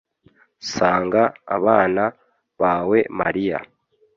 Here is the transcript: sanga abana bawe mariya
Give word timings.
sanga 0.71 1.21
abana 1.57 2.03
bawe 2.61 2.99
mariya 3.19 3.57